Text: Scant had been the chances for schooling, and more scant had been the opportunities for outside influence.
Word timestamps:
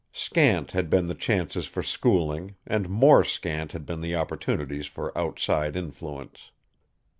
Scant 0.11 0.71
had 0.71 0.89
been 0.89 1.05
the 1.05 1.13
chances 1.13 1.67
for 1.67 1.83
schooling, 1.83 2.55
and 2.65 2.89
more 2.89 3.23
scant 3.23 3.73
had 3.73 3.85
been 3.85 4.01
the 4.01 4.15
opportunities 4.15 4.87
for 4.87 5.15
outside 5.15 5.75
influence. 5.75 6.49